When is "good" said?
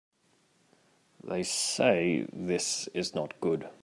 3.39-3.69